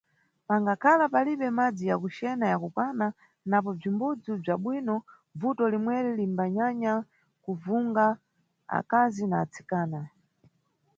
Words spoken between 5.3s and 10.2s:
bvuto limweri limbanyanya kuvunga akazi na atsikana.